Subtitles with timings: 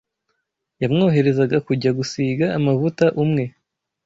[0.81, 3.43] yamwoherezaga kujya gusiga amavuta umwe